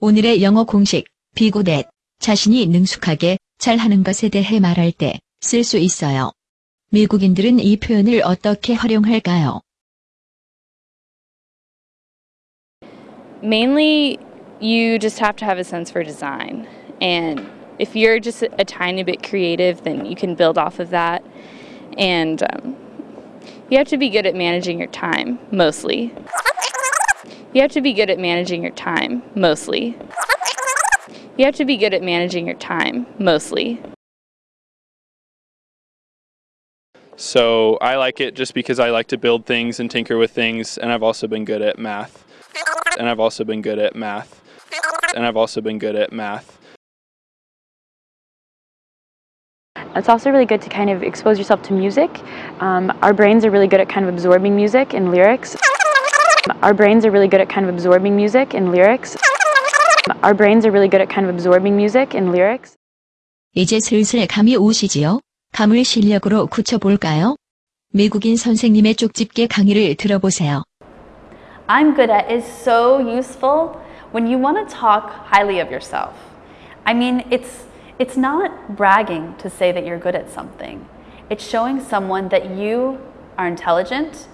[0.00, 1.88] 오늘의 영어 공식, 비고댓,
[2.18, 6.30] 자신이 능숙하게 잘하는 것에 대해 말할 때 쓸 수 있어요.
[6.90, 9.60] 미국인들은 이 표현을 어떻게 활용할까요?
[13.42, 14.18] Mainly,
[14.60, 16.68] you just have to have a sense for design.
[17.00, 17.42] And
[17.80, 21.24] if you're just a tiny bit creative, then you can build off of that.
[21.98, 22.76] And um,
[23.68, 26.14] you have to be good at managing your time, mostly.
[27.53, 29.97] You have to be good at managing your time, mostly.
[31.37, 33.81] You have to be good at managing your time, mostly.
[37.15, 40.77] So I like it just because I like to build things and tinker with things,
[40.77, 42.25] and I've also been good at math.
[42.99, 44.41] And I've also been good at math.
[45.15, 46.59] And I've also been good at math.
[49.95, 52.21] It's also really good to kind of expose yourself to music.
[52.59, 55.55] Um, our brains are really good at kind of absorbing music and lyrics.
[56.62, 59.16] Our brains are really good at kind of absorbing music and lyrics.
[60.22, 62.76] Our brains are really good at kind of absorbing music and lyrics.
[63.54, 65.20] 이제 슬슬 감이 오시지요?
[65.52, 67.36] 감을 실력으로 굳혀볼까요?
[67.92, 70.62] 미국인 선생님의 쪽집게 강의를 들어보세요.
[71.68, 73.76] I'm good at is so useful
[74.12, 76.14] when you want to talk highly of yourself.
[76.86, 77.66] I mean, it's
[77.98, 80.84] it's not bragging to say that you're good at something.
[81.30, 82.98] It's showing someone that you
[83.38, 84.28] are intelligent,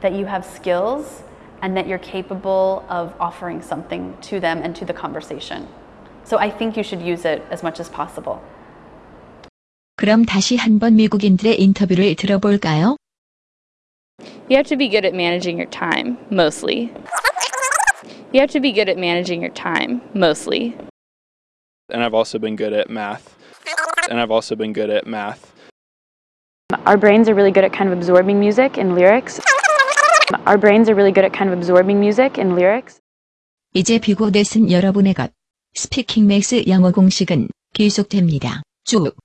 [0.00, 1.22] that you have skills,
[1.64, 5.68] and that you're capable of offering something to them and to the conversation.
[6.24, 8.40] So I think you should use it as much as possible.
[9.96, 12.96] 그럼 다시 한번 미국인들의 인터뷰를 들어볼까요?
[14.48, 16.92] You have to be good at managing your time, mostly.
[18.32, 20.76] You have to be good at managing your time, mostly.
[21.90, 23.36] And I've also been good at math.
[24.08, 25.52] And I've also been good at math.
[26.86, 29.40] Our brains are really good at kind of absorbing music and lyrics.
[30.45, 32.99] Our brains are really good at kind of absorbing music and lyrics.
[33.73, 35.31] 이제 비고댓은 여러분의 것.
[35.75, 38.63] 스피킹 맥스 영어 공식은 계속됩니다.
[38.85, 39.15] 쭉.